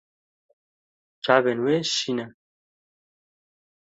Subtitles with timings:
[1.23, 2.27] Çavên wê şîn e.